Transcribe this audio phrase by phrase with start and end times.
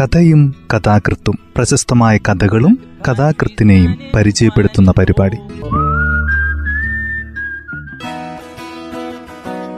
[0.00, 5.36] കഥയും കഥാകൃത്തും പ്രശസ്തമായ കഥകളും കഥാകൃത്തിനെയും പരിചയപ്പെടുത്തുന്ന പരിപാടി.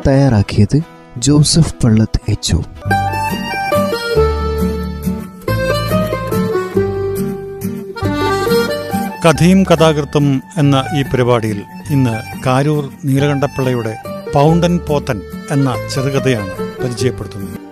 [0.06, 0.80] തയ്യാറാക്കിയത്
[1.18, 2.56] ജോസഫ് പള്ളത്ത് എച്ച്
[9.24, 13.96] കഥയും കഥാകൃത്തും എന്ന ഈ പരിപാടിയിൽ ഇന്ന് കാരൂർ നീലകണ്ഠപ്പിള്ളയുടെ
[14.34, 17.63] പൗണ്ടൻ പോത്തൻ എന്ന ചെറുകഥയാണ് പരിചയപ്പെടുത്തുന്നത്.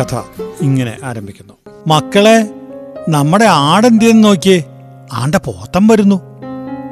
[0.00, 0.22] കഥ
[0.60, 1.54] ഇങ്ങനെ ആരംഭിക്കുന്നു.
[1.86, 2.50] മക്കളെ
[3.08, 4.64] നമ്മുടെ ആടെന്തിയെന്ന് നോക്കിയേ?
[5.12, 6.20] ആണ്ട പോത്തം വരുന്നു.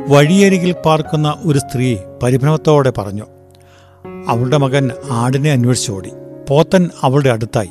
[0.08, 3.26] വഴിയരികിൽ പാർക്കുന്ന ഒരു സ്ത്രീ പരിഭ്രമത്തോടെ പറഞ്ഞു
[4.28, 6.10] അവളുടെ മകൻ ആടിനെ അന്വേഷിച്ചോടി
[6.48, 7.68] പോത്തൻ അവളുടെ അടുത്തായി.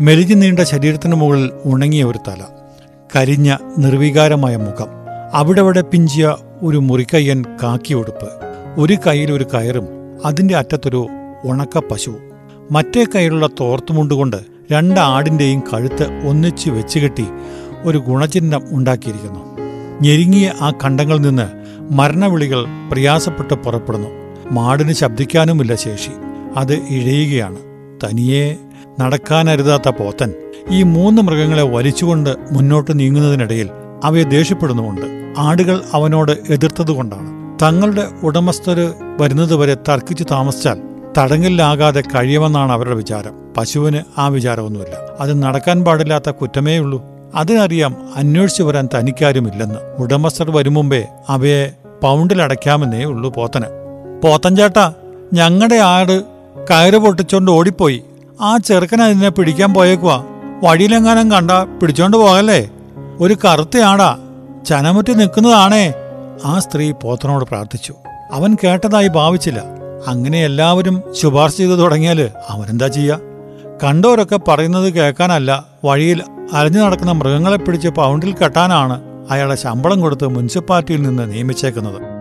[0.00, 2.42] മെലിഞ്ഞു നീണ്ട ശരീരത്തിന് മുകളിൽ ഉണങ്ങിയ ഒരു തല
[3.16, 4.88] കരിഞ്ഞ നിർവികാരമായ മുഖം
[5.34, 8.30] അവിടെവിടെ പിഞ്ചിയ ഒരു മുറിക്കയ്യൻ കാക്കിയൊടുപ്പ്
[8.80, 9.86] ഒരു കയ്യിൽ ഒരു കയറും
[10.24, 11.06] അതിന്റെ അറ്റത്തൊരു
[11.44, 12.16] ഉണക്ക പശു
[12.70, 17.26] മറ്റേ കയ്യിലുള്ള തോർത്തുമുണ്ടുകൊണ്ട് രണ്ട് ആടിന്റെയും കഴുത്ത് ഒന്നിച്ചു വെച്ചുകെട്ടി
[17.84, 19.58] ഒരു ഗുണചിഹ്നം ഉണ്ടാക്കിയിരിക്കുന്നു.
[20.02, 21.48] ഞെരുങ്ങിയ ആ ഖണ്ഡങ്ങളിൽ നിന്ന്
[21.94, 24.08] മരണവിളികൾ പ്രയാസപ്പെട്ട് പുറപ്പെടുന്നു.
[24.50, 26.10] മാടിന് ശബ്ദിക്കാനുമില്ല ശേഷി.
[26.56, 27.56] അത് ഇഴയുകയാണ്.
[28.04, 28.56] തനിയെ
[29.00, 30.32] നടക്കാനരുതാത്ത പോത്തൻ
[30.70, 33.68] ഈ മൂന്ന് മൃഗങ്ങളെ വലിച്ചുകൊണ്ട് മുന്നോട്ട് നീങ്ങുന്നതിനിടയിൽ
[34.04, 35.34] അവയെ ദേഷ്യപ്പെടുന്നുമുണ്ട്.
[35.38, 37.58] ആടുകൾ അവനോട് എതിർത്തതുകൊണ്ടാണ്.
[37.62, 43.54] തങ്ങളുടെ ഉടമസ്ഥര് വരുന്നതുവരെ തർക്കിച്ചു താമസിച്ചാൽ തടങ്കലിലാകാതെ കഴിയുമെന്നാണ് അവരുടെ വിചാരം.
[43.56, 44.96] പശുവിന് ആ വിചാരമൊന്നുമില്ല.
[45.20, 49.74] അത് നടക്കാൻ പാടില്ലാത്ത കുറ്റമേ ഉള്ളൂ അതിനറിയാം അന്വേഷിച്ചു വരാൻ തനിക്കാരുമില്ലെന്ന്.
[49.98, 53.64] ഉടമസ്ഥർ വരും മുമ്പേ അവയെ പൗണ്ടിലടയ്ക്കാമെന്നേ ഉള്ളൂ പോത്തന്.
[54.24, 54.92] പോത്തൻ ചേട്ടാ
[55.32, 56.22] ഞങ്ങളുടെ ആട്
[56.70, 58.04] കയറ് പൊട്ടിച്ചോണ്ട് ഓടിപ്പോയി.
[58.40, 60.24] ആ ചെറുക്കൻ അതിനെ പിടിക്കാൻ പോയേക്കുവാ.
[60.64, 62.70] വഴിയിലെങ്ങാനും കണ്ട പിടിച്ചോണ്ട് പോകല്ലേ?
[63.20, 64.18] ഒരു കറുത്തയാടാ
[64.66, 65.92] ചനമുറ്റി നിൽക്കുന്നതാണേ.
[66.44, 67.94] ആ സ്ത്രീ പോത്തനോട് പ്രാർത്ഥിച്ചു.
[68.32, 69.75] അവൻ കേട്ടതായി ഭാവിച്ചില്ല.
[70.06, 73.20] അങ്ങനെ എല്ലാവരും ശുപാർശ ചെയ്തു തുടങ്ങിയാൽ അവനെന്താ ചെയ്യുക
[73.84, 76.22] കണ്ടവരൊക്കെ പറയുന്നത് കേൾക്കാനല്ല വഴിയിൽ
[76.52, 82.16] അലഞ്ഞു നടക്കുന്ന മൃഗങ്ങളെ പിടിച്ച് പൗണ്ടിൽ കെട്ടാനാണ് അയാളെ ശമ്പളം കൊടുത്ത് മുനിസിപ്പാലിറ്റിയിൽ നിന്ന് നിയമിച്ചേക്കുന്നത്.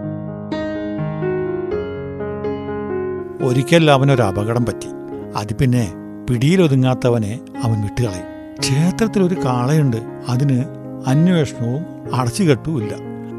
[3.44, 4.88] ഒരിക്കൽ അവനൊരു അപകടം പറ്റി.
[5.36, 5.94] അത് പിന്നെ
[6.30, 8.56] പിടിയിലൊതുങ്ങാത്തവനെ അവൻ വിട്ടുകളയും.
[8.60, 9.98] ക്ഷേത്രത്തിൽ ഒരു കാളയുണ്ട്.
[10.30, 10.64] അതിന്
[11.08, 12.94] അന്വേഷണവും അടച്ചുകെട്ടുമില്ല.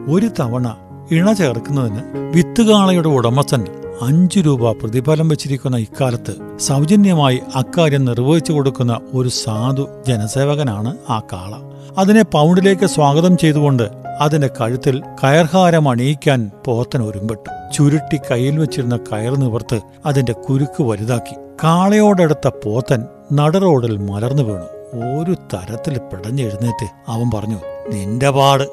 [0.09, 0.77] ഒരു തവണ
[1.11, 2.03] ഇണ ചേർക്കുന്നതിന്
[2.35, 3.65] വിത്തുകാളയുടെ ഉടമസ്ഥൻ
[4.03, 11.53] അഞ്ചു രൂപ പ്രതിഫലം വെച്ചിരിക്കുന്ന ഇക്കാലത്ത് സൗജന്യമായി അക്കാര്യം നിർവഹിച്ചു കൊടുക്കുന്ന ഒരു സാധു ജനസേവകനാണ് ആ കാള.
[11.99, 13.83] അതിനെ പൗണ്ടിലേക്ക് സ്വാഗതം ചെയ്തുകൊണ്ട്
[14.21, 17.73] അതിന്റെ കഴുത്തിൽ കയർഹാരം അണിയിക്കാൻ പോത്തൻ ഒരുമ്പെട്ടു.
[17.73, 21.35] ചുരുട്ടി കയ്യിൽ വെച്ചിരുന്ന കയർ നിവർത്ത് അതിന്റെ കുരുക്ക് വലുതാക്കി.
[21.65, 24.99] കാളയോടടുത്ത പോത്തൻ നടറോഡിൽ മലർന്നു വീണു.
[25.21, 28.65] ഒരു തരത്തിൽ പിടഞ്ഞെഴുന്നേറ്റ് അവൻ പറഞ്ഞു നിന്റെ പാട്.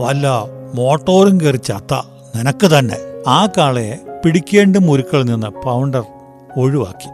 [0.00, 0.44] വല്ല
[0.74, 1.94] മോട്ടോറും കയറി ചത്ത
[2.36, 2.96] നിനക്ക് തന്നെ.
[3.28, 6.04] ആ കാളയെ പിടിക്കേണ്ട മുരുക്കളിൽ നിന്ന് പൗണ്ടർ
[6.56, 7.08] ഒഴിവാക്കി.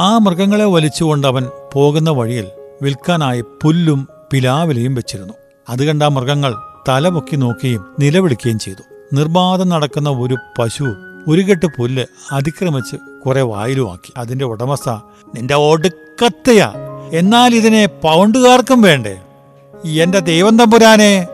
[0.00, 2.46] ആ മൃഗങ്ങളെ വലിച്ചുകൊണ്ട് അവൻ പോകുന്ന വഴിയിൽ
[2.82, 5.34] വിൽക്കാനായി പുല്ലും പിലാവിലയും വെച്ചിരുന്നു.
[5.68, 6.54] അത് കണ്ട മൃഗങ്ങൾ
[6.88, 8.82] തലപൊക്കി നോക്കുകയും നിലവിളിക്കുകയും ചെയ്തു.
[9.12, 10.94] നിർബാധം നടക്കുന്ന ഒരു പശു
[11.28, 14.90] ഒരു കെട്ട് പുല്ല് അതിക്രമിച്ച് കുറെ വായിലുമാക്കി അതിന്റെ ഉടമസ്ഥ
[15.34, 16.72] നിന്റെ ഒടുക്കത്തെയാ.
[17.12, 19.20] എന്നാൽ ഇതിനെ പൗണ്ടുകാർക്കും വേണ്ടേ?
[19.84, 21.26] എന്റെ ദൈവം തമ്പുരാനെ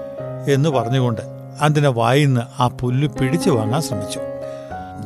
[0.48, 1.20] എന്ന് പറഞ്ഞുകൊണ്ട്
[1.60, 4.20] അതിന്റെ വായിന്ന് ആ പുല്ല് പിടിച്ചു വാങ്ങാൻ ശ്രമിച്ചു.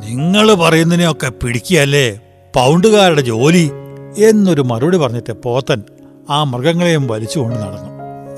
[0.09, 2.19] നിങ്ങൾ പറയുന്നതിനെയൊക്കെ പിടിക്കുകയല്ലേ?
[2.55, 3.71] പൗണ്ടുകാരുടെ ജോലി
[4.17, 5.83] എന്നൊരു മറുപടി പറഞ്ഞിട്ട് പോത്തൻ
[6.29, 7.91] ആ മൃഗങ്ങളെയും വലിച്ചുകൊണ്ട് നടന്നു.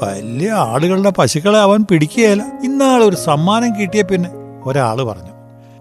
[0.03, 2.43] വലിയ ആളുകളുടെ പശുക്കളെ അവൻ പിടിക്കുകയല്ല.
[2.63, 4.29] ഇന്നാൾ ഒരു സമ്മാനം കിട്ടിയ പിന്നെ
[4.65, 5.33] ഒരാൾ പറഞ്ഞു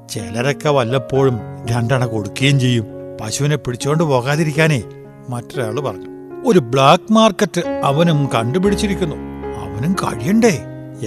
[0.09, 1.39] ചിലരൊക്കെ വല്ലപ്പോഴും
[1.71, 2.87] രണ്ടെണ്ണ കൊടുക്കുകയും ചെയ്യും.
[3.21, 4.83] പശുവിനെ പിടിച്ചുകൊണ്ട് പോകാതിരിക്കാനേ
[5.29, 6.09] മറ്റൊരാൾ പറഞ്ഞു.
[6.49, 9.17] ഒരു ബ്ലാക്ക് മാർക്കറ്റ് അവനും കണ്ടുപിടിച്ചിരിക്കുന്നു.
[9.65, 10.55] അവനും കഴിയണ്ടേ?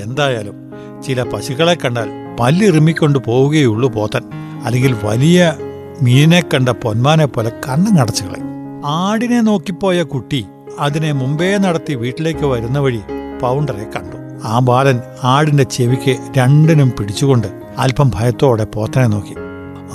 [0.03, 0.55] എന്തായാലും
[1.03, 4.43] ചില പശുക്കളെ കണ്ടാൽ പല്ലിറുമ്മിക്കൊണ്ട് പോവുകയുള്ളൂ പോത്തൻ.
[4.66, 5.53] അല്ലെങ്കിൽ വലിയ
[6.01, 8.50] മീനെ കണ്ട പൊന്മാനെ പോലെ കണ്ണും അടച്ചു കളയും.
[8.85, 10.46] ആടിനെ നോക്കിപ്പോയ കുട്ടി
[10.79, 13.01] അതിനെ മുമ്പേ നടത്തി വീട്ടിലേക്ക് വരുന്ന വഴി
[13.41, 14.18] പൗണ്ടറെ കണ്ടു.
[14.44, 17.47] ആ ബാലൻ ആടിന്റെ ചെവിക്ക് രണ്ടിനും പിടിച്ചുകൊണ്ട്
[17.78, 19.35] അല്പം ഭയത്തോടെ പോത്തനെ നോക്കി.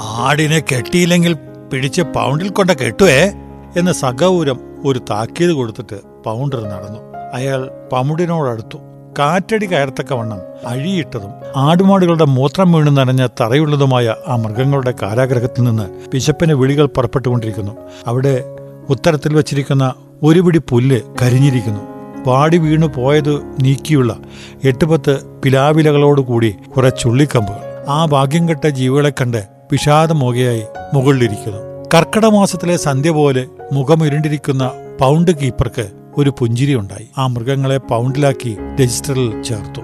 [0.00, 1.34] ആടിനെ കെട്ടിയില്ലെങ്കിൽ
[1.72, 3.32] പിടിച്ച് പൗണ്ടിൽ കൊണ്ട കെട്ടുവേ
[3.76, 7.00] എന്ന് സഗൗരം ഒരു താക്കീത് കൊടുത്തിട്ട് പൗണ്ടർ നടന്നു.
[7.34, 8.78] അയാൾ പമുടിനോടടുത്തു.
[9.18, 17.72] കാറ്റടി കയർത്തക്കവണ്ണം അഴിയിട്ടതും ആടുമാടുകളുടെ മൂത്രം വീണ് നനഞ്ഞ തറയുള്ളതുമായ ആ മൃഗങ്ങളുടെ കാരാഗ്രഹത്തിൽ നിന്ന് വിശപ്പിന് വിളികൾ പുറപ്പെട്ടുകൊണ്ടിരിക്കുന്നു.
[18.06, 18.44] അവിടെ
[18.90, 21.80] ഉത്തരത്തിൽ വച്ചിരിക്കുന്ന ഒരു പിടി പുല്ല് കരിഞ്ഞിരിക്കുന്നു.
[22.24, 24.16] പാടി വീണു പോയത് നീക്കിയുള്ള
[24.64, 27.84] എട്ടുപത്ത് പിലാവിലകളോടുകൂടി കുറെ ചുള്ളിക്കമ്പുകൾ.
[27.88, 30.62] ആ ഭാഗ്യം കെട്ട ജീവികളെ കണ്ട് വിഷാദമോകയായി
[30.94, 31.58] മുകളിലിരിക്കുന്നു.
[31.94, 34.70] കർക്കിടമാസത്തിലെ സന്ധ്യ പോലെ മുഖമിരുണ്ടിരിക്കുന്ന
[35.00, 39.80] പൗണ്ട് കീപ്പർക്ക് ഒരു പുഞ്ചിരി ഉണ്ടായി ആ മൃഗങ്ങളെ പൗണ്ടിലാക്കി രജിസ്റ്ററിൽ ചേർത്തു.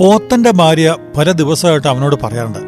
[0.00, 2.58] പോത്തന്റെ ഭാര്യ പല ദിവസമായിട്ട് അവനോട് പറയാറുണ്ട്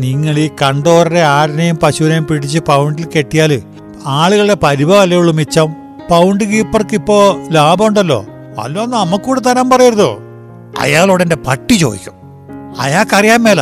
[0.00, 3.62] നിങ്ങൾ ഈ കണ്ടോരുടെ ആടിനെയും പശുവിനെയും പിടിച്ച് പൗണ്ടിൽ കെട്ടിയാൽ
[4.06, 5.68] ആളുകളുടെ പരിഭവല്ലേ ഉള്ളൂ മിച്ചം?
[6.10, 8.24] പൗണ്ട് കീപ്പർക്ക് ഇപ്പോ ലാഭമുണ്ടല്ലോ.
[8.62, 10.18] അല്ലോ നമുക്കൂടെ തരാൻ പറയരുതോ?
[10.78, 12.14] അയാളോട് എന്റെ പട്ടി ചോദിക്കും
[12.80, 13.60] അയാൾക്കറിയാൻ മേല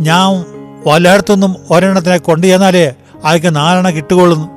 [0.00, 0.44] ഞാൻ
[0.86, 2.94] വല്ലയിടത്തൊന്നും ഒരെണ്ണത്തിനെ കൊണ്ടു ചെന്നാലേ
[3.24, 4.48] അയാൾക്ക് നാലെണ്ണം കിട്ടുകൊള്ളുന്നു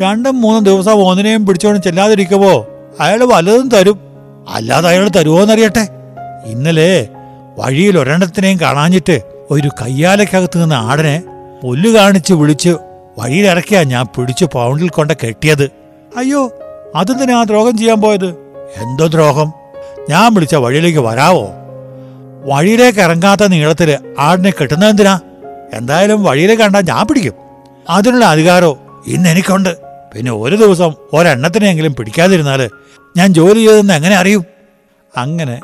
[0.00, 2.66] രണ്ടും മൂന്നും ദിവസം ഒന്നിനെയും പിടിച്ചോണ്ട് ചെല്ലാതിരിക്കുമോ
[3.00, 4.00] അയാൾ വല്ലതും തരും.
[4.48, 5.88] അല്ലാതെ അയാൾ തരുമോന്നറിയട്ടെ
[6.44, 7.08] ഇന്നലെ
[7.58, 11.22] വഴിയിൽ ഒരെണ്ണത്തിനെയും കാണാഞ്ഞിട്ട് ഒരു കയ്യാലക്കകത്ത് നിന്ന് ആടനെ
[11.62, 12.76] പുല്ല് കാണിച്ച് വിളിച്ച്
[13.18, 15.64] വഴിയിലിറക്കിയാ ഞാൻ പിടിച്ച് പൗണ്ടിൽ കൊണ്ട കെട്ടിയത്.
[16.16, 16.52] അയ്യോ
[16.94, 18.28] അതെന്തിനാ ദ്രോഹം ചെയ്യാൻ പോയത്?
[18.76, 19.52] എന്തോ ദ്രോഹം?
[20.10, 21.50] ഞാൻ വിളിച്ച വഴിയിലേക്ക് വരാവോ?
[22.44, 25.20] വഴിയിലേക്ക് ഇറങ്ങാത്ത നീളത്തിൽ ആടിനെ കെട്ടുന്നതെന്തിനാ
[25.74, 27.32] എന്തായാലും വഴിയിൽ കണ്ടാൽ ഞാൻ പിടിക്കും.
[27.90, 29.87] അതിനുള്ള അധികാരോ ഇന്ന് എനിക്കുണ്ട്.
[30.14, 32.70] പിന്നെ ഒരു ദിവസം ഒരെണ്ണത്തിനെങ്കിലും പിടിക്കാതിരുന്നാൽ
[33.16, 34.44] ഞാൻ ജോലി ചെയ്തെന്ന് എങ്ങനെ അറിയും?
[35.16, 35.60] അങ്ങനെ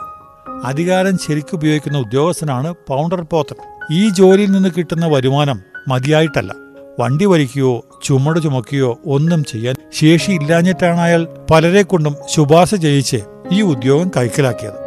[0.64, 3.56] അധികാരം ശരിക്കും ഉപയോഗിക്കുന്ന ഉദ്യോഗസ്ഥനാണ് പൗണ്ടർ പോത്തൻ.
[3.94, 6.54] ഈ ജോലിയിൽ നിന്ന് കിട്ടുന്ന വരുമാനം മതിയായിട്ടല്ല.
[7.00, 13.20] വണ്ടി വലിക്കുകയോ ചുമട് ചുമക്കുകയോ ഒന്നും ചെയ്യാൻ ശേഷിയില്ലാഞ്ഞിട്ടാണ് അയാൾ പലരെ കൊണ്ടും ശുപാർശ ചെയ്യിച്ച്
[13.52, 14.84] ഈ ഉദ്യോഗം കൈക്കലാക്കിയത്.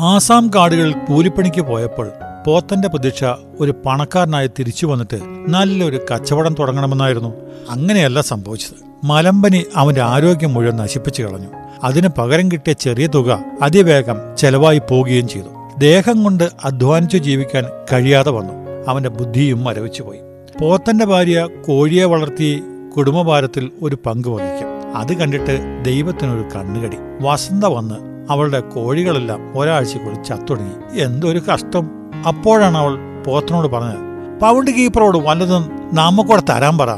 [0.00, 2.10] ആസാം കാടുകളിൽ കൂലിപ്പണിക്ക് പോയപ്പോൾ
[2.46, 3.24] പോത്തന്റെ പ്രതീക്ഷ
[3.60, 7.32] ഒരു പണക്കാരനായി തിരിച്ചു വന്നിട്ട് നല്ലൊരു കച്ചവടം തുടങ്ങണമെന്നായിരുന്നു
[7.70, 9.06] അങ്ങനെയല്ല സംഭവിച്ചത്.
[9.06, 11.48] മലമ്പനി അവന്റെ ആരോഗ്യം മുഴുവൻ നശിപ്പിച്ചു കളഞ്ഞു.
[11.84, 15.46] അതിന് പകരം കിട്ടിയ ചെറിയ തുക അതിവേഗം ചെലവായി പോവുകയും ചെയ്തു.
[15.78, 18.52] ദേഹം കൊണ്ട് അധ്വാനിച്ചു ജീവിക്കാൻ കഴിയാതെ വന്നു.
[18.88, 20.18] അവന്റെ ബുദ്ധിയും മരവിച്ചുപോയി
[20.60, 22.62] പോത്തന്റെ ഭാര്യ കോഴിയെ വളർത്തി
[22.96, 24.96] കുടുംബഭാരത്തിൽ ഒരു പങ്ക് വഹിക്കും.
[24.96, 26.96] അത് കണ്ടിട്ട് ദൈവത്തിനൊരു കണ്ണുകടി.
[27.20, 27.94] വസന്ത വന്ന്
[28.30, 31.00] അവളുടെ കോഴികളെല്ലാം ഒരാഴ്ചക്കുള്ളിൽ ചത്തൊടുങ്ങി.
[31.00, 32.03] എന്തൊരു കഷ്ടം.
[32.26, 36.90] അപ്പോഴാണ് അവൾ പോത്തനോട് പറഞ്ഞത് പൗണ്ട് കീപ്പറോട് വല്ലതും നമുക്കൂടെ തരാൻ പറ.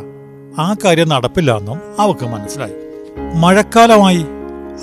[0.58, 2.72] ആ കാര്യം നടപ്പില്ല എന്നും അവൾക്ക് മനസ്സിലായി.
[3.34, 4.26] മഴക്കാലമായി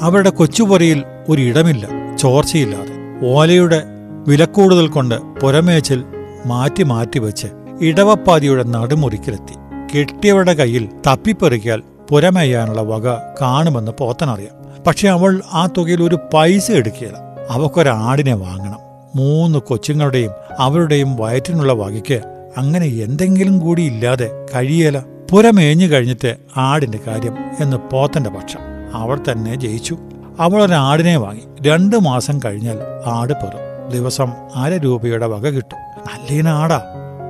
[0.01, 3.25] അവരുടെ കൊച്ചുപുരയിൽ ഒരിടമില്ല ചോർച്ചയില്ലാതെ.
[3.27, 3.83] ഓലയുടെ
[4.27, 6.03] വിലക്കൂടുതൽ കൊണ്ട് പുരമേച്ചിൽ
[6.45, 7.47] മാറ്റി മാറ്റി വെച്ച്
[7.81, 9.53] ഇടവപ്പാതിയുടെ നടുമുറിക്കിലെത്തി.
[9.97, 11.81] കെട്ടിയവരുടെ കയ്യിൽ തപ്പിപ്പെറുക്കിയാൽ
[12.11, 14.83] പുരമേയാനുള്ള വക കാണുമെന്ന് പോത്തനറിയാം.
[14.83, 17.17] പക്ഷെ അവൾ ആ തുകയിൽ ഒരു പൈസ എടുക്കുകയില്ല.
[17.49, 18.82] അവക്കൊരാടിനെ വാങ്ങണം.
[19.15, 22.21] മൂന്ന് കൊച്ചുങ്ങളുടെയും അവരുടെയും വയറ്റിനുള്ള വകയ്ക്ക്
[22.57, 25.03] അങ്ങനെ എന്തെങ്കിലും കൂടി ഇല്ലാതെ കഴിയേല.
[25.31, 28.59] പുരമേഞ്ഞു കഴിഞ്ഞിട്ട് ആടിന്റെ കാര്യം എന്ന് പോത്തന്റെ പക്ഷം.
[28.93, 29.97] അവൾ തന്നെ ജയിച്ചു.
[30.39, 31.41] അവൾ ഒരു ആടിനെ വാങ്ങി.
[31.67, 33.91] രണ്ടു മാസം കഴിഞ്ഞാൽ ആട് പെറും.
[33.91, 35.77] ദിവസം അര രൂപയുടെ വക കിട്ടും.
[35.79, 36.81] നല്ലീന ആടാ?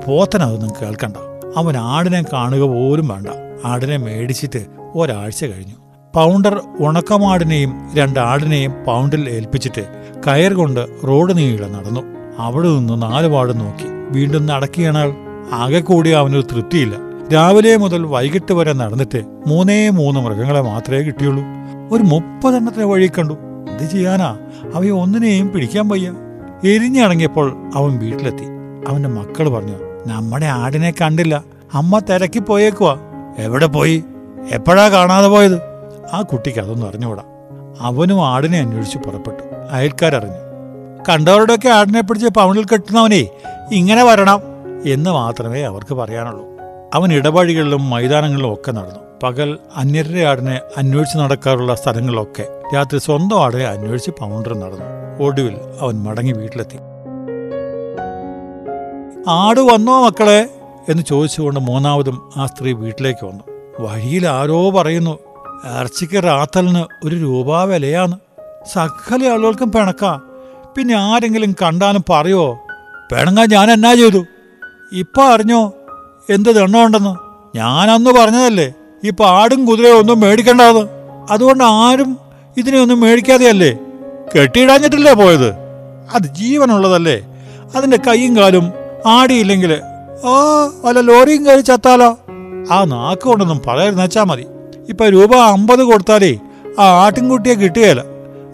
[0.08, 1.18] പോത്തനതൊന്നും കേൾക്കണ്ട.
[1.58, 3.28] അവൻ ആടിനെ കാണുക പോലും വേണ്ട.
[3.66, 4.66] ആടിനെ മേടിച്ചിട്ട്
[4.96, 5.76] ഒരാഴ്ച കഴിഞ്ഞു.
[6.16, 12.02] പൗണ്ടർ ഉണക്കമാടിനെയും രണ്ടാടിനെയും പൗണ്ടിൽ ഏൽപ്പിച്ചിട്ട് കയർ കൊണ്ട് റോഡ് നീളെ നടന്നു.
[12.40, 13.86] അവിടെ നിന്ന് നാല് പാട് നോക്കി.
[14.10, 15.14] വീണ്ടും നടക്കിയാണാൽ
[15.52, 16.96] ആകെ കൂടി അവനൊരു തൃപ്തിയില്ല.
[17.34, 21.44] രാവിലെ മുതൽ വൈകിട്ട് വരെ നടന്നിട്ട് മൂന്നേ മൂന്ന് മൃഗങ്ങളെ മാത്രമേ കിട്ടിയുള്ളൂ.
[21.92, 23.34] ഒരു മുപ്പതെണ്ണത്തിന് വഴി കണ്ടു.
[23.70, 24.38] എന്ത് ചെയ്യാനാ?
[24.76, 26.14] അവയെ ഒന്നിനെയും പിടിക്കാൻ വയ്യ.
[26.68, 28.44] എരിഞ്ഞിറങ്ങിയപ്പോൾ അവൻ വീട്ടിലെത്തി.
[28.88, 29.76] അവന്റെ മക്കൾ പറഞ്ഞു
[30.08, 31.44] നമ്മുടെ ആടിനെ കണ്ടില്ല.
[31.74, 32.98] അമ്മ തിരക്കി പോയേക്കുവാ.
[33.38, 34.04] എവിടെ പോയി?
[34.52, 35.62] എപ്പോഴാ കാണാതെ പോയത്?
[36.14, 37.24] ആ കുട്ടിക്ക് അതൊന്നും അറിഞ്ഞുകൂടാ.
[37.80, 39.43] അവനും ആടിനെ അന്വേഷിച്ച് പുറപ്പെട്ടു.
[39.72, 40.44] അയൽക്കാരറിഞ്ഞു.
[41.10, 43.28] കണ്ടവരുടെയൊക്കെ ആടിനെ പിടിച്ച് പൗണ്ടിൽ കെട്ടുന്നവനെ
[43.72, 44.42] ഇങ്ങനെ വരണം
[44.86, 46.46] എന്ന് മാത്രമേ അവർക്ക് പറയാനുള്ളൂ.
[46.94, 49.00] അവൻ ഇടവഴികളിലും മൈതാനങ്ങളിലും ഒക്കെ നടന്നു.
[49.24, 52.46] പകൽ അന്യരുടെ ആടിനെ അന്വേഷിച്ച് നടക്കാറുള്ള സ്ഥലങ്ങളിലൊക്കെ
[52.76, 55.24] രാത്രി സ്വന്തം ആടിനെ അന്വേഷിച്ച് പൗണ്ടർ നടന്നു.
[55.26, 56.78] ഒടുവിൽ അവൻ മടങ്ങി വീട്ടിലെത്തി.
[59.30, 60.48] ആട് വന്നോ മക്കളെ?
[60.90, 63.44] എന്ന് ചോദിച്ചുകൊണ്ട് മൂന്നാമതും ആ സ്ത്രീ വീട്ടിലേക്ക് വന്നു.
[63.80, 65.20] വഴിയിൽ ആരോ പറയുന്നു
[65.80, 68.18] ഇറച്ചിക്ക് റാത്തലിന് ഒരു രൂപ വിലയാന്ന്
[68.72, 70.04] സകല ആളുകൾക്കും പിണക്ക.
[70.76, 72.44] പിന്നെ ആരെങ്കിലും കണ്ടാലും പറയോ
[73.10, 74.22] പിണങ്ങാൻ ഞാൻ എന്നാ ചെയ്തു?
[75.02, 75.62] ഇപ്പൊ അറിഞ്ഞോ
[76.36, 77.14] എന്ത് ദണ്ണമുണ്ടെന്ന്
[77.60, 78.68] ഞാനന്ന് പറഞ്ഞതല്ലേ
[79.10, 80.82] ഇപ്പൊ ആടും കുതിരയോ ഒന്നും മേടിക്കണ്ടാത്
[81.34, 82.12] അതുകൊണ്ട് ആരും
[82.58, 83.72] ഇതിനെ ഒന്നും മേടിക്കാതെയല്ലേ
[84.34, 85.50] കെട്ടിയിടാഞ്ഞിട്ടല്ലേ പോയത്?
[86.16, 87.18] അത് ജീവനുള്ളതല്ലേ.
[87.76, 88.66] അതിന്റെ കൈയും കാലും
[89.16, 89.72] ആടിയില്ലെങ്കിൽ
[90.32, 90.34] ആ
[90.84, 92.10] വല്ല ലോറിയും കയറി ചത്താലോ?
[92.74, 94.46] ആ നാക്കുകൊണ്ടൊന്നും കൊണ്ടൊന്നും പറയായിരുന്നു വെച്ചാ മതി.
[94.92, 96.34] ഇപ്പൊ രൂപ അമ്പത് കൊടുത്താലേ
[96.80, 98.02] ആ ആട്ടിൻകുട്ടിയെ കിട്ടുകയില്ല.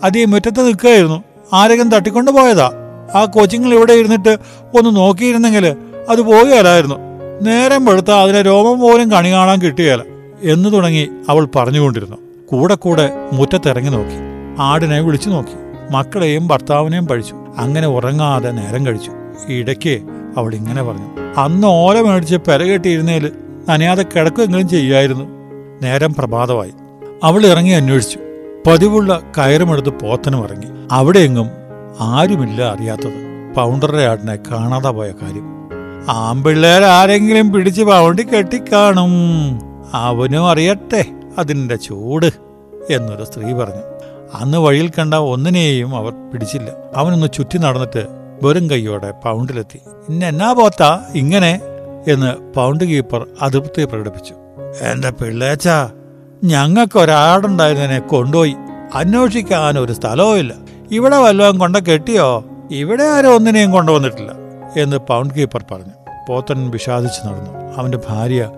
[0.03, 1.24] അത് ഈ മുറ്റത്ത് നിൽക്കുകയായിരുന്നു.
[1.53, 2.72] ആരെങ്കിലും തട്ടിക്കൊണ്ട് പോയതാ.
[3.15, 4.38] ആ കൊച്ചിങ്ങൾ ഇവിടെ ഇരുന്നിട്ട്
[4.77, 5.75] ഒന്ന് നോക്കിയിരുന്നെങ്കിൽ
[6.10, 6.96] അത് പോകുകയല്ലായിരുന്നു
[7.41, 10.03] നേരം വെളുത്ത അതിനെ രോമം പോലും കണി കാണാൻ കിട്ടുകയില്ല
[10.44, 12.18] എന്ന് തുടങ്ങി അവൾ പറഞ്ഞുകൊണ്ടിരുന്നു.
[12.46, 14.15] കൂടെ കൂടെ മുറ്റത്തിറങ്ങി നോക്കി.
[14.60, 15.56] ആടിനെ വിളിച്ചു നോക്കി.
[15.91, 17.36] മക്കളെയും ഭർത്താവിനെയും പഴിച്ചു.
[17.58, 19.12] അങ്ങനെ ഉറങ്ങാതെ നേരം കഴിച്ചു.
[19.48, 20.01] ഇടയ്ക്ക്
[20.38, 21.39] അവൾ ഇങ്ങനെ പറഞ്ഞു.
[21.39, 23.32] അന്ന് ഓല മേടിച്ച് പെരകെട്ടിയിരുന്നേൽ
[23.70, 25.25] നനയാതെ കിടക്കുമെങ്കിലും ചെയ്യായിരുന്നു
[25.82, 26.72] നേരം പ്രഭാതമായി.
[27.24, 28.20] അവൾ ഇറങ്ങി അന്വേഷിച്ചു.
[28.69, 31.49] പതിവുള്ള കയറുമെടുത്ത് പോത്തനും ഇറങ്ങി അവിടെയെങ്ങും
[31.99, 33.53] ആരുമില്ല അറിയാത്തത്.
[33.55, 35.69] പൗണ്ടറുടെ ആടിനെ കാണാതെ പോയ കാര്യം.
[36.09, 39.11] ആമ്പിള്ളേർ ആരെങ്കിലും പിടിച്ച് പൗണ്ടി കെട്ടിക്കാണും.
[39.93, 41.05] അവനും അറിയട്ടെ
[41.38, 42.25] അതിന്റെ ചൂട്
[42.89, 43.81] എന്നൊരു സ്ത്രീ പറഞ്ഞു.
[44.35, 46.71] അന്ന് വഴിയിൽ കണ്ട ഒന്നിനെയും അവർ പിടിച്ചില്ല.
[46.95, 48.07] അവനൊന്ന് ചുറ്റി നടന്നിട്ട്
[48.43, 49.79] വെറും കൈയോടെ പൗണ്ടിലെത്തി.
[50.09, 51.61] ഇന്ന എന്നാ പോത്താ ഇങ്ങനെ?
[52.07, 54.33] എന്ന് പൗണ്ട് കീപ്പർ അതൃപ്തി പ്രകടിപ്പിച്ചു.
[54.81, 55.89] എന്റെ പിള്ളേച്ചാ
[56.43, 58.55] ഞങ്ങൾക്ക് ഒരാടുണ്ടായിരുന്നതിനെ കൊണ്ടുപോയി.
[58.96, 60.53] അന്വേഷിക്കാൻ ഒരു സ്ഥലവും ഇല്ല.
[60.91, 62.43] ഇവിടെ വല്ലതും കൊണ്ട കെട്ടിയോ?
[62.72, 64.31] ഇവിടെ ആരും ഒന്നിനെയും കൊണ്ടുവന്നിട്ടില്ല
[64.77, 65.93] എന്ന് പൗണ്ട് കീപ്പർ പറഞ്ഞു.
[66.29, 67.74] പോത്തൻ വിഷാദിച്ചു നടന്നു.
[67.77, 68.51] അവന്റെ ഭാര്യ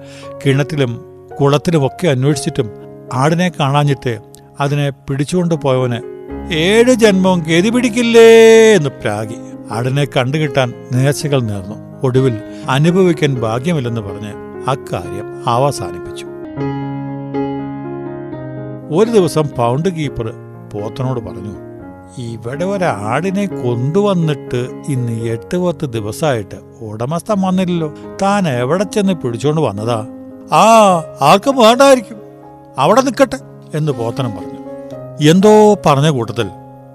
[0.45, 1.05] കിണറ്റിലും
[1.41, 2.69] കുളത്തിലുമൊക്കെ അന്വേഷിച്ചിട്ടും
[3.13, 4.19] ആടിനെ കാണാഞ്ഞിട്ട്
[4.59, 5.97] അതിനെ പിടിച്ചുകൊണ്ട് പോയവന്
[6.53, 9.35] ഏഴ് ജന്മവും ഗതി പിടിക്കില്ലേ എന്ന് പ്രാഗി.
[9.71, 11.75] ആടിനെ കണ്ടുകിട്ടാൻ നേർച്ചകൾ നേർന്നു.
[12.03, 12.38] ഒടുവിൽ
[12.69, 14.33] അനുഭവിക്കാൻ ഭാഗ്യമില്ലെന്ന് പറഞ്ഞ്
[14.69, 16.30] അക്കാര്യം അവസാനിപ്പിച്ചു.
[18.91, 20.33] ഒരു ദിവസം പൗണ്ട് കീപ്പർ
[20.74, 21.53] പോത്തനോട് പറഞ്ഞു
[22.21, 27.93] ഇവിടെ ഒരാടിനെ കൊണ്ടുവന്നിട്ട് ഇന്ന് എട്ട് പത്ത് ദിവസമായിട്ട് ഉടമസ്ഥൻ വന്നില്ലല്ലോ.
[28.21, 30.07] താൻ എവിടെ ചെന്ന് പിടിച്ചോണ്ട് വന്നതാ?
[30.51, 30.63] ആ
[31.21, 32.17] ആർക്കും വേണ്ടായിരിക്കും.
[32.77, 33.38] അവിടെ നിൽക്കട്ടെ
[33.77, 34.60] എന്ന് പോത്തനം പറഞ്ഞു.
[35.29, 36.48] എന്തോ പറഞ്ഞ കൂട്ടത്തിൽ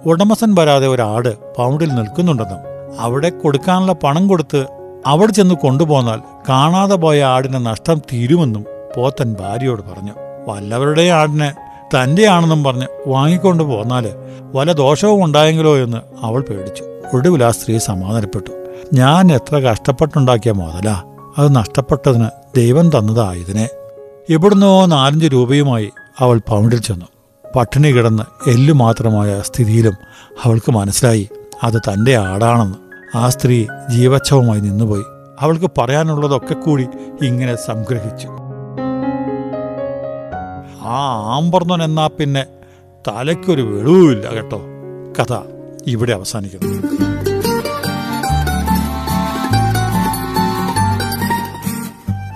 [0.07, 2.59] ഉടമസ്ഥൻ വരാതെ ഒരാട് പൗണ്ടിൽ നിൽക്കുന്നുണ്ടെന്നും
[3.01, 4.67] അവിടെ കൊടുക്കാനുള്ള പണം കൊടുത്ത്
[5.07, 8.65] അവിടെ ചെന്ന് കൊണ്ടുപോന്നാൽ കാണാതെ പോയ ആടിന് നഷ്ടം തീരുമെന്നും
[8.97, 10.13] പോത്തൻ ഭാര്യയോട് പറഞ്ഞു.
[10.49, 11.55] വല്ലവരുടെയും ആടിനെ
[11.95, 14.09] തന്റെയാണെന്നും പറഞ്ഞ് വാങ്ങിക്കൊണ്ട് പോന്നാൽ
[14.55, 16.85] വല്ല ദോഷവും ഉണ്ടായെങ്കിലോ എന്ന് അവൾ പേടിച്ചു.
[17.15, 18.51] ഒടുവിൽ ആ സ്ത്രീ സമാധാനപ്പെട്ടു.
[18.95, 21.03] ഞാൻ എത്ര കഷ്ടപ്പെട്ടുണ്ടാക്കിയ മോതല.
[21.39, 23.69] അത് നഷ്ടപ്പെട്ടതിന് ദൈവം തന്നതാ ഇതിനെ
[24.31, 27.07] എവിടുന്നോ നാലഞ്ച് രൂപയുമായി അവൾ പൗണ്ടിൽ ചെന്നു.
[27.57, 29.95] പട്ടിണി കിടന്ന് എല്ലു മാത്രമായ സ്ഥിതിയിലും
[30.43, 31.29] അവൾക്ക് മനസ്സിലായി
[31.65, 32.77] അത് തന്റെ ആടാണെന്ന്.
[33.17, 35.03] ആ സ്ത്രീ ജീവച്ഛവുമായി നിന്നുപോയി.
[35.41, 36.87] അവൾക്ക് പറയാനുള്ളതൊക്കെ കൂടി
[37.23, 38.29] ഇങ്ങനെ സംഗ്രഹിച്ചു.
[40.87, 41.01] ആ
[41.37, 42.47] ആമ്പർന്നൻ എന്നാ പിന്നെ
[43.09, 44.61] തലയ്ക്കൊരു വെളിവുമില്ല കേട്ടോ.
[45.19, 45.33] കഥ
[45.87, 46.73] ഇവിടെ അവസാനിക്കുന്നു.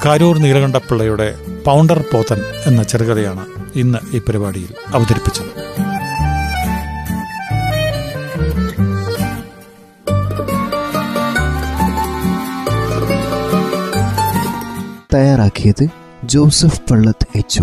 [0.06, 1.34] കരൂർ നീലകണ്ഠപ്പിള്ളയുടെ
[1.66, 5.50] പൗണ്ടർ പോത്തൻ എന്ന ചെറുകഥയാണ് ഇന്ന് ഈ പരിപാടിയിൽ അവതരിപ്പിച്ചത്.
[15.14, 15.86] തയ്യാറാക്കിയത്
[16.24, 17.62] ജോസഫ് പള്ളത്ത് എച്ച്